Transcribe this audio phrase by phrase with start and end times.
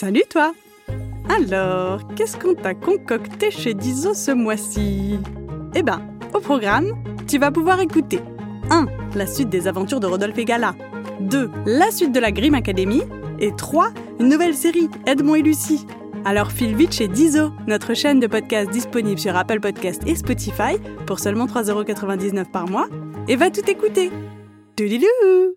[0.00, 0.52] Salut toi
[1.28, 5.18] Alors, qu'est-ce qu'on t'a concocté chez Dizo ce mois-ci?
[5.74, 6.00] Eh ben,
[6.32, 6.92] au programme,
[7.26, 8.20] tu vas pouvoir écouter
[8.70, 8.86] 1.
[9.16, 10.76] La suite des aventures de Rodolphe et Gala
[11.18, 11.50] 2.
[11.66, 13.02] La suite de la Grimm Academy
[13.40, 13.88] et 3.
[14.20, 15.84] Une nouvelle série, Edmond et Lucie.
[16.24, 20.78] Alors file vite chez Dizo, notre chaîne de podcast disponible sur Apple Podcast et Spotify
[21.08, 22.86] pour seulement 3,99€ par mois
[23.26, 24.12] et va tout écouter.
[24.76, 25.56] Toudilou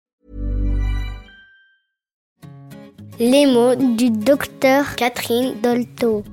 [3.23, 6.23] Les mots du docteur Catherine Dolto.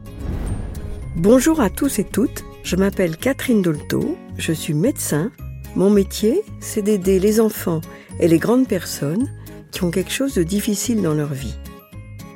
[1.17, 5.31] Bonjour à tous et toutes, je m'appelle Catherine Dolto, je suis médecin.
[5.77, 7.83] Mon métier, c'est d'aider les enfants
[8.21, 9.29] et les grandes personnes
[9.71, 11.57] qui ont quelque chose de difficile dans leur vie.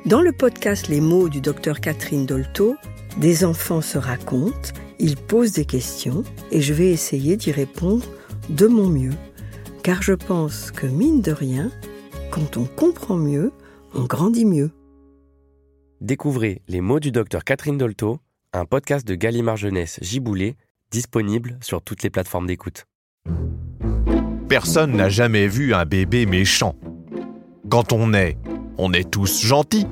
[0.05, 2.75] Dans le podcast Les mots du docteur Catherine Dolto,
[3.17, 4.69] des enfants se racontent,
[4.99, 8.05] ils posent des questions et je vais essayer d'y répondre
[8.49, 9.15] de mon mieux.
[9.81, 11.71] Car je pense que mine de rien,
[12.29, 13.51] quand on comprend mieux,
[13.93, 14.71] on grandit mieux.
[16.01, 18.19] Découvrez Les mots du docteur Catherine Dolto,
[18.51, 20.55] un podcast de Gallimard Jeunesse Giboulé,
[20.91, 22.85] disponible sur toutes les plateformes d'écoute.
[24.49, 26.75] Personne n'a jamais vu un bébé méchant.
[27.69, 28.37] Quand on est,
[28.77, 29.87] on est tous gentils.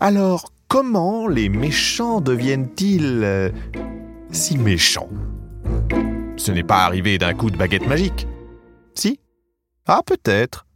[0.00, 3.50] Alors, comment les méchants deviennent-ils euh,
[4.30, 5.10] si méchants?
[6.36, 8.26] Ce n'est pas arrivé d'un coup de baguette magique.
[8.94, 9.18] Si?
[9.86, 10.66] Ah, peut-être.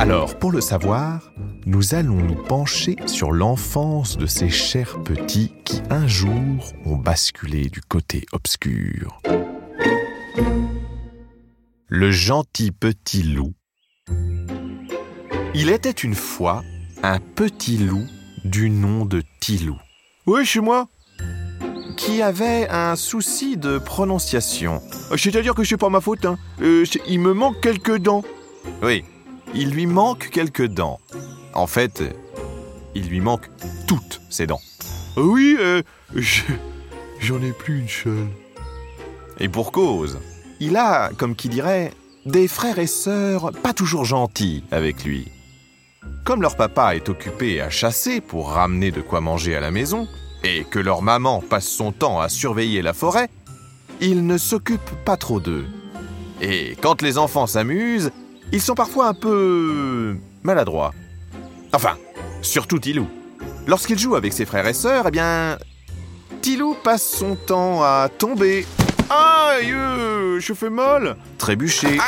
[0.00, 1.30] Alors, pour le savoir,
[1.66, 7.68] nous allons nous pencher sur l'enfance de ces chers petits qui un jour ont basculé
[7.68, 9.20] du côté obscur.
[11.86, 13.52] Le gentil petit loup.
[15.52, 16.62] Il était une fois
[17.02, 18.06] un petit loup
[18.46, 19.76] du nom de Tilou.
[20.26, 20.88] Oui, chez moi.
[21.98, 24.80] Qui avait un souci de prononciation.
[25.14, 26.38] C'est-à-dire que c'est pas ma faute, hein.
[26.62, 28.24] Euh, il me manque quelques dents.
[28.82, 29.04] Oui,
[29.54, 31.00] il lui manque quelques dents.
[31.54, 32.02] En fait,
[32.94, 33.48] il lui manque
[33.86, 34.60] toutes ses dents.
[35.16, 35.82] Oui, euh,
[37.20, 38.28] j'en ai plus une seule.
[39.38, 40.18] Et pour cause,
[40.60, 41.92] il a, comme qui dirait,
[42.26, 45.28] des frères et sœurs pas toujours gentils avec lui.
[46.24, 50.06] Comme leur papa est occupé à chasser pour ramener de quoi manger à la maison,
[50.44, 53.28] et que leur maman passe son temps à surveiller la forêt,
[54.00, 55.66] il ne s'occupe pas trop d'eux.
[56.40, 58.12] Et quand les enfants s'amusent,
[58.52, 60.92] ils sont parfois un peu maladroits.
[61.72, 61.96] Enfin,
[62.42, 63.08] surtout Tilou.
[63.66, 65.58] Lorsqu'il joue avec ses frères et sœurs, eh bien,
[66.42, 68.66] Tilou passe son temps à tomber.
[69.10, 69.74] Aïe,
[70.38, 71.16] je fais mal.
[71.38, 71.98] Trébucher.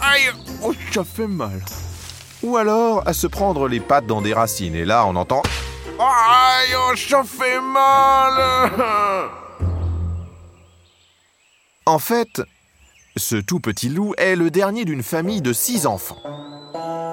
[0.00, 0.30] Aïe,
[0.62, 1.62] oh, ça fait mal.
[2.42, 4.74] Ou alors à se prendre les pattes dans des racines.
[4.74, 5.42] Et là, on entend.
[5.98, 9.30] Aïe, oh, ça fait mal.
[11.86, 12.42] En fait,
[13.16, 16.22] ce tout petit loup est le dernier d'une famille de six enfants.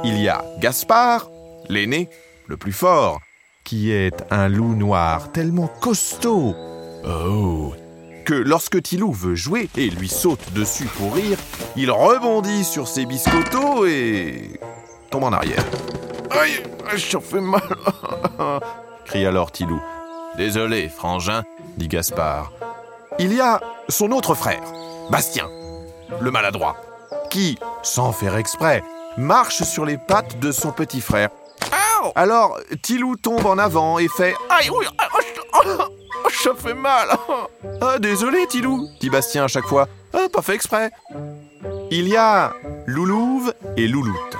[0.04, 1.30] Il y a Gaspard,
[1.70, 2.10] l'aîné,
[2.48, 3.20] le plus fort,
[3.64, 6.56] qui est un loup noir tellement costaud.
[7.06, 7.74] Oh
[8.24, 11.38] que lorsque Tilou veut jouer et lui saute dessus pour rire,
[11.76, 14.60] il rebondit sur ses biscottos et
[15.10, 15.64] tombe en arrière.
[16.30, 16.62] Aïe,
[17.00, 17.62] ça fait mal
[19.06, 19.82] crie alors Tilou.
[20.38, 21.44] Désolé, frangin,
[21.78, 22.52] dit Gaspard.
[23.20, 23.60] Il y a
[23.90, 24.64] son autre frère,
[25.10, 25.50] Bastien,
[26.20, 26.76] le maladroit,
[27.30, 28.84] qui, sans faire exprès,
[29.18, 31.30] marche sur les pattes de son petit frère.
[32.16, 35.20] Alors, Tilou tombe en avant et fait Aïe, oui, ah, oh,
[35.54, 35.84] oh,
[36.26, 37.10] oh, ça fait mal.
[37.80, 39.88] Ah, désolé, Tilou, dit Bastien à chaque fois.
[40.14, 40.92] Ah, pas fait exprès.
[41.92, 42.54] Il y a
[42.88, 44.38] Loulouve et Louloute.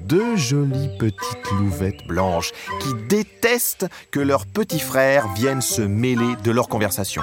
[0.00, 6.50] Deux jolies petites louvettes blanches qui détestent que leurs petits frères viennent se mêler de
[6.50, 7.22] leur conversation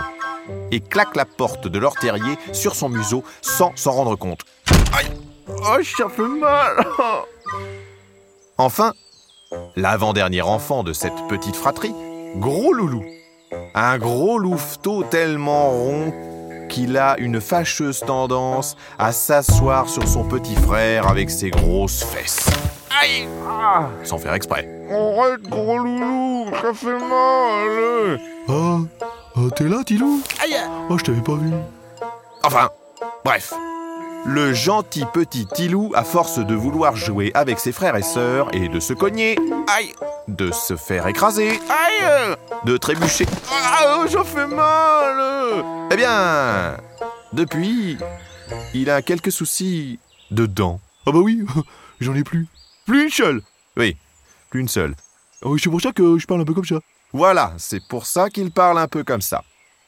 [0.76, 4.42] et claquent la porte de leur terrier sur son museau sans s'en rendre compte.
[4.94, 5.08] Aïe
[5.48, 6.86] Oh, ça fait mal
[8.58, 8.94] Enfin,
[9.76, 11.94] l'avant-dernier enfant de cette petite fratrie,
[12.36, 13.04] Gros Loulou.
[13.74, 16.14] Un gros louveteau tellement rond
[16.68, 22.50] qu'il a une fâcheuse tendance à s'asseoir sur son petit frère avec ses grosses fesses.
[23.02, 24.68] Aïe Ah Sans faire exprès.
[24.90, 28.20] Arrête, gros loulou, ça fait mal
[28.50, 28.78] Ah,
[29.36, 30.58] ah, t'es là, Tilou Aïe
[30.90, 31.52] Oh, je t'avais pas vu.
[32.44, 32.70] Enfin,
[33.24, 33.54] bref.
[34.26, 38.68] le gentil petit Tilou, à force de vouloir jouer avec ses frères et sœurs et
[38.70, 39.38] de se cogner,
[39.68, 39.94] aïe,
[40.28, 42.36] de se faire écraser, aïe,
[42.66, 45.64] de trébucher, ah, j'en fais mal.
[45.92, 46.78] Eh bien,
[47.34, 47.98] depuis,
[48.74, 50.00] il a quelques soucis
[50.32, 50.80] de dents.
[51.08, 51.46] Ah bah oui,
[52.00, 52.48] j'en ai plus.
[52.86, 53.42] Plus une seule.
[53.78, 53.98] Oui,
[54.50, 54.96] plus une seule.
[55.44, 56.80] Ah oui, c'est pour ça que je parle un peu comme ça.
[57.16, 59.42] Voilà, c'est pour ça qu'il parle un peu comme ça.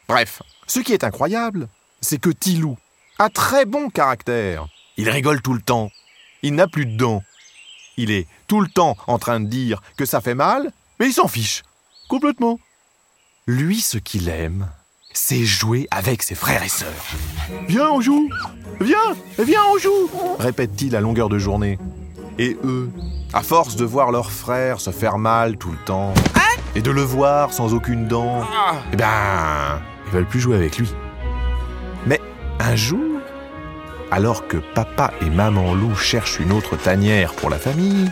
[0.07, 1.67] Bref, ce qui est incroyable,
[1.99, 2.77] c'est que Tilou
[3.19, 4.65] a très bon caractère.
[4.95, 5.91] Il rigole tout le temps.
[6.41, 7.21] Il n'a plus de dents.
[7.97, 10.71] Il est tout le temps en train de dire que ça fait mal,
[11.01, 11.63] mais il s'en fiche.
[12.07, 12.61] Complètement.
[13.45, 14.69] Lui, ce qu'il aime,
[15.11, 17.05] c'est jouer avec ses frères et sœurs.
[17.67, 18.29] Viens, on joue.
[18.79, 20.09] Viens, viens, on joue.
[20.39, 21.77] Répète-t-il à longueur de journée.
[22.39, 22.89] Et eux,
[23.33, 26.13] à force de voir leur frère se faire mal tout le temps,
[26.77, 28.43] et de le voir sans aucune dent,
[28.93, 30.87] eh ben, ils veulent plus jouer avec lui.
[32.05, 32.21] Mais
[32.59, 33.19] un jour,
[34.11, 38.11] alors que papa et maman loup cherchent une autre tanière pour la famille,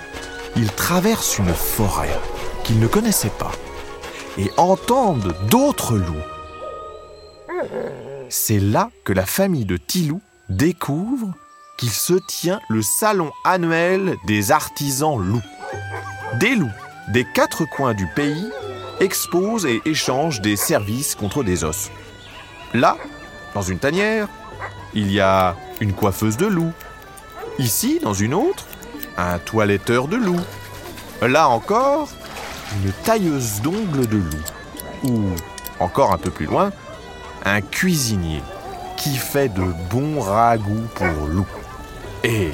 [0.56, 2.20] ils traversent une forêt
[2.64, 3.52] qu'ils ne connaissaient pas
[4.40, 6.16] et entendent d'autres loups.
[8.30, 11.36] C'est là que la famille de Tilou découvre
[11.78, 15.44] qu'il se tient le salon annuel des artisans loups.
[16.40, 16.72] Des loups
[17.10, 18.50] des quatre coins du pays
[19.00, 21.92] exposent et échangent des services contre des os.
[22.74, 22.98] Là,
[23.54, 24.28] dans une tanière,
[24.94, 26.72] il y a une coiffeuse de loup.
[27.60, 28.66] Ici, dans une autre,
[29.18, 30.40] un toiletteur de loup.
[31.22, 32.10] Là encore,
[32.84, 34.44] une tailleuse d'ongles de loup.
[35.04, 35.22] Ou,
[35.80, 36.72] encore un peu plus loin,
[37.46, 38.42] un cuisinier
[38.98, 41.48] qui fait de bons ragoûts pour loup.
[42.24, 42.52] Et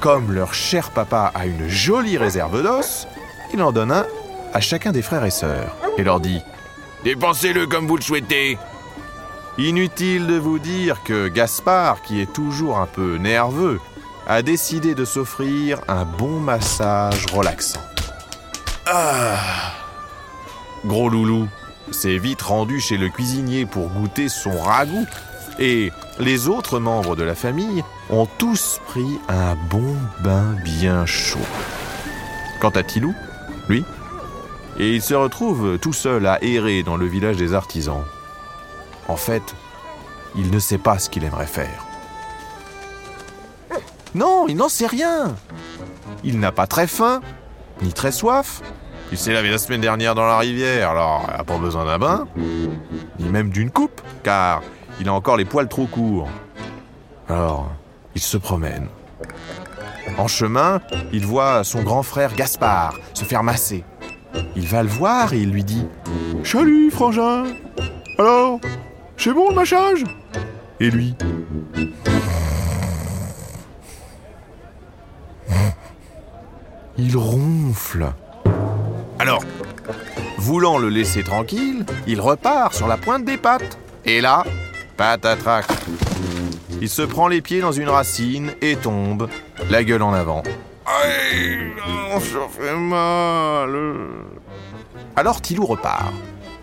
[0.00, 3.06] comme leur cher papa a une jolie réserve d'os,
[3.54, 4.04] il en donne un
[4.52, 6.40] à chacun des frères et sœurs et leur dit
[7.04, 8.58] Dépensez-le comme vous le souhaitez.
[9.58, 13.80] Inutile de vous dire que Gaspard, qui est toujours un peu nerveux,
[14.26, 17.80] a décidé de s'offrir un bon massage relaxant.
[18.86, 19.38] Ah
[20.84, 21.46] Gros loulou
[21.92, 25.06] s'est vite rendu chez le cuisinier pour goûter son ragoût
[25.60, 31.38] et les autres membres de la famille ont tous pris un bon bain bien chaud.
[32.60, 33.14] Quant à Tilou,
[33.68, 33.84] lui,
[34.78, 38.02] et il se retrouve tout seul à errer dans le village des artisans.
[39.08, 39.54] En fait,
[40.36, 41.86] il ne sait pas ce qu'il aimerait faire.
[44.14, 45.34] Non, il n'en sait rien.
[46.22, 47.20] Il n'a pas très faim,
[47.82, 48.62] ni très soif.
[49.12, 51.98] Il s'est lavé la semaine dernière dans la rivière, alors il n'a pas besoin d'un
[51.98, 52.26] bain,
[53.18, 54.62] ni même d'une coupe, car
[55.00, 56.28] il a encore les poils trop courts.
[57.28, 57.70] Alors,
[58.14, 58.88] il se promène.
[60.18, 60.80] En chemin,
[61.12, 63.84] il voit son grand frère Gaspard se faire masser.
[64.56, 65.86] Il va le voir et il lui dit
[66.44, 67.44] Salut, frangin.
[68.18, 68.60] Alors,
[69.16, 70.04] c'est bon le massage
[70.80, 71.14] Et lui
[76.96, 78.12] Il ronfle.
[79.18, 79.42] Alors,
[80.38, 83.78] voulant le laisser tranquille, il repart sur la pointe des pattes.
[84.04, 84.44] Et là,
[84.96, 85.66] patatrac.
[86.80, 89.28] Il se prend les pieds dans une racine et tombe,
[89.70, 90.42] la gueule en avant.
[90.86, 91.72] Aïe,
[92.20, 93.76] ça fait mal.
[95.16, 96.12] Alors Tilou repart,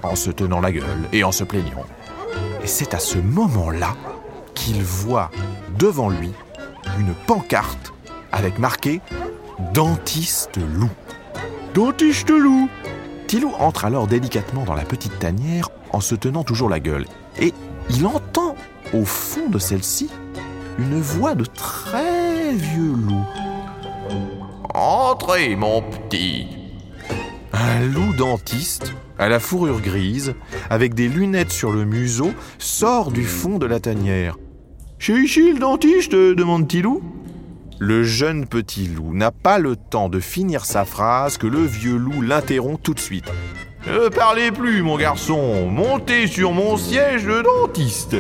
[0.04, 1.86] en se tenant la gueule et en se plaignant.
[2.64, 3.96] Et c'est à ce moment-là
[4.54, 5.32] qu'il voit
[5.78, 6.32] devant lui
[7.00, 7.94] une pancarte
[8.32, 9.02] avec marqué
[9.74, 10.90] Dentiste loup.
[11.74, 12.70] Dentiste loup
[13.28, 17.06] Tilou entre alors délicatement dans la petite tanière en se tenant toujours la gueule.
[17.40, 17.54] Et
[17.90, 18.56] il entend
[18.94, 20.10] au fond de celle-ci
[20.78, 23.26] une voix de très vieux loup.
[24.74, 26.48] Entrez, mon petit.
[27.54, 30.34] Un loup dentiste, à la fourrure grise,
[30.70, 34.38] avec des lunettes sur le museau, sort du fond de la tanière.
[35.08, 37.02] Ici le dentiste demande Tilou.
[37.80, 41.98] Le jeune petit loup n'a pas le temps de finir sa phrase que le vieux
[41.98, 43.32] loup l'interrompt tout de suite.
[43.88, 48.18] Ne parlez plus, mon garçon, montez sur mon siège de dentiste.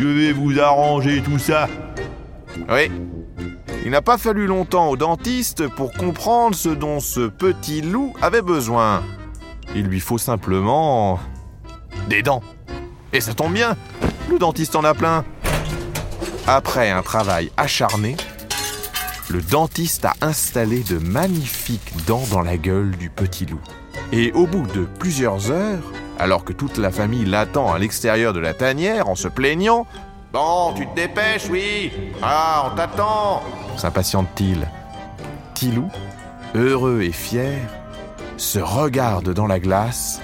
[0.00, 1.68] Je vais vous arranger tout ça.
[2.70, 2.90] Oui.
[3.84, 8.40] Il n'a pas fallu longtemps au dentiste pour comprendre ce dont ce petit loup avait
[8.40, 9.02] besoin.
[9.74, 11.20] Il lui faut simplement
[12.08, 12.42] des dents.
[13.12, 13.76] Et ça tombe bien,
[14.30, 15.22] le dentiste en a plein.
[16.46, 18.16] Après un travail acharné,
[19.28, 23.60] le dentiste a installé de magnifiques dents dans la gueule du petit loup.
[24.12, 28.40] Et au bout de plusieurs heures, alors que toute la famille l'attend à l'extérieur de
[28.40, 29.86] la tanière en se plaignant,
[30.32, 31.90] Bon, tu te dépêches, oui
[32.22, 33.42] Ah, on t'attend
[33.76, 34.68] s'impatiente-t-il.
[35.54, 35.88] Tilou,
[36.54, 37.58] heureux et fier,
[38.36, 40.20] se regarde dans la glace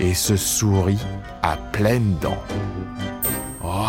[0.00, 1.04] et se sourit
[1.42, 2.42] à pleines dents.
[3.62, 3.86] Waouh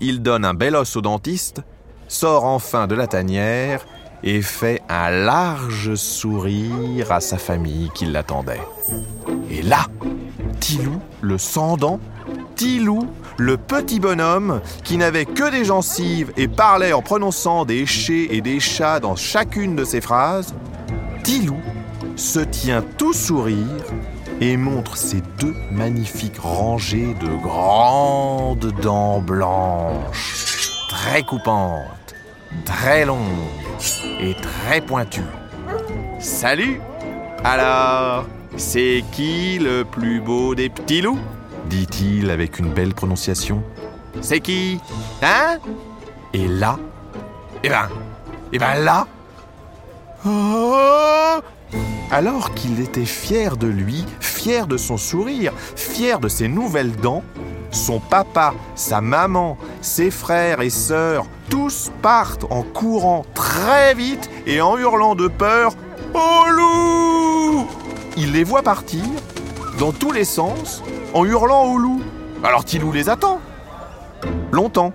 [0.00, 1.62] il donne un bel os au dentiste,
[2.08, 3.86] sort enfin de la tanière
[4.24, 8.62] et fait un large sourire à sa famille qui l'attendait.
[9.50, 9.86] Et là,
[10.60, 12.00] Tilou, le sans-dents,
[12.56, 18.28] Tilou, le petit bonhomme qui n'avait que des gencives et parlait en prononçant des chais
[18.30, 20.54] et des chats dans chacune de ses phrases,
[21.22, 21.58] Tilou
[22.16, 23.84] se tient tout sourire
[24.40, 32.03] et montre ses deux magnifiques rangées de grandes dents blanches, très coupantes,
[32.64, 33.20] très longues
[34.20, 35.22] et très pointues.
[36.20, 36.80] Salut.
[37.42, 41.18] Alors, c'est qui le plus beau des petits loups?
[41.66, 43.62] Dit-il avec une belle prononciation.
[44.20, 44.80] C'est qui?
[45.22, 45.58] Hein?
[46.32, 46.78] Et là?
[47.62, 47.88] Eh ben,
[48.52, 49.06] eh ben là?
[50.26, 51.40] Oh!
[52.10, 57.24] Alors qu'il était fier de lui, fier de son sourire, fier de ses nouvelles dents,
[57.70, 64.60] son papa, sa maman, ses frères et sœurs, tous partent en courant très vite et
[64.60, 65.74] en hurlant de peur
[66.14, 67.66] Oh loup
[68.16, 69.04] Il les voit partir
[69.78, 72.02] dans tous les sens en hurlant au loup.
[72.42, 73.40] Alors Tilou les attend.
[74.52, 74.92] Longtemps.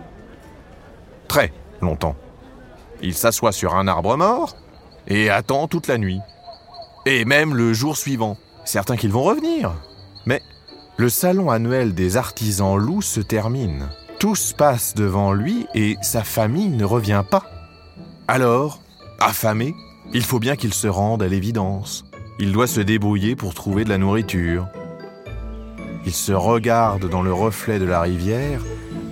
[1.27, 2.15] Très longtemps.
[3.01, 4.55] Il s'assoit sur un arbre mort
[5.08, 6.19] et attend toute la nuit.
[7.05, 8.38] Et même le jour suivant.
[8.65, 9.74] Certains qu'ils vont revenir.
[10.25, 10.41] Mais
[10.98, 13.89] le salon annuel des artisans loups se termine.
[14.19, 17.45] Tous passent devant lui et sa famille ne revient pas.
[18.27, 18.81] Alors,
[19.21, 19.73] affamé,
[20.13, 22.03] il faut bien qu'il se rende à l'évidence.
[22.38, 24.67] Il doit se débrouiller pour trouver de la nourriture.
[26.05, 28.61] Il se regarde dans le reflet de la rivière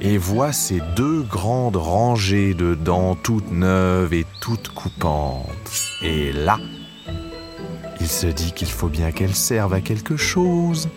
[0.02, 5.46] et voit ces deux grandes rangées de dents toutes neuves et toutes coupantes.
[6.02, 6.60] Et là,
[8.02, 10.90] il se dit qu'il faut bien qu'elles servent à quelque chose,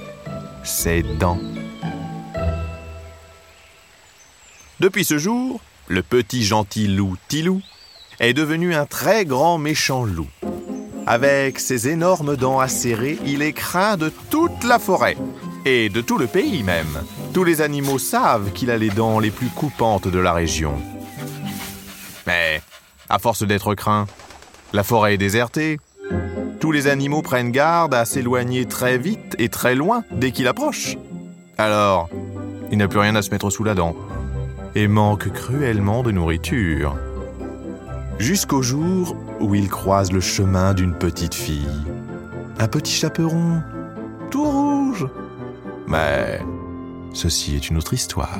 [0.65, 1.39] ces dents.
[4.81, 7.61] Depuis ce jour, le petit gentil loup Tilou
[8.19, 10.31] est devenu un très grand méchant loup.
[11.07, 15.19] Avec ses énormes dents acérées, il est craint de toute la forêt,
[15.67, 16.99] et de tout le pays même.
[17.35, 20.73] Tous les animaux savent qu'il a les dents les plus coupantes de la région.
[22.27, 22.63] Mais,
[23.11, 24.07] à force d'être craint,
[24.73, 25.79] la forêt est désertée,
[26.59, 30.97] tous les animaux prennent garde à s'éloigner très vite et très loin dès qu'il approche.
[31.59, 32.09] Alors,
[32.73, 33.95] il n'a plus rien à se mettre sous la dent
[34.75, 36.97] et manque cruellement de nourriture.
[38.19, 41.67] Jusqu'au jour où il croise le chemin d'une petite fille.
[42.59, 43.63] Un petit chaperon,
[44.31, 45.09] tout rouge.
[45.87, 46.41] Mais
[47.13, 48.39] ceci est une autre histoire.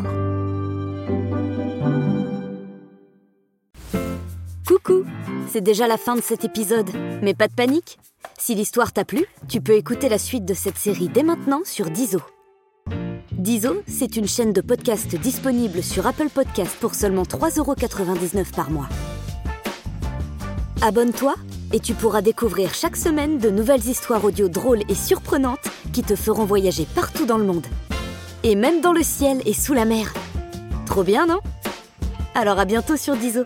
[4.67, 5.05] Coucou
[5.49, 6.91] C'est déjà la fin de cet épisode,
[7.23, 7.99] mais pas de panique
[8.39, 11.91] Si l'histoire t'a plu, tu peux écouter la suite de cette série dès maintenant sur
[11.91, 12.21] Dizo.
[13.41, 18.87] Dizo, c'est une chaîne de podcast disponible sur Apple Podcast pour seulement 3,99€ par mois.
[20.83, 21.35] Abonne-toi
[21.73, 26.17] et tu pourras découvrir chaque semaine de nouvelles histoires audio drôles et surprenantes qui te
[26.17, 27.67] feront voyager partout dans le monde.
[28.43, 30.13] Et même dans le ciel et sous la mer.
[30.85, 31.41] Trop bien, non?
[32.35, 33.45] Alors à bientôt sur Dizo.